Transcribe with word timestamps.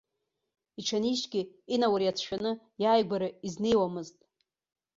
Иҽанишьгьы 0.79 1.41
инаур 1.73 2.01
иацәшәаны 2.03 2.51
иааигәара 2.81 3.29
изнеиуамызт. 3.47 4.17